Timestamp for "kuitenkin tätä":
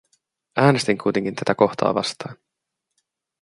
0.97-1.55